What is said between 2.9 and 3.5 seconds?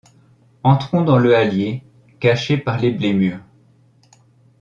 mûrs.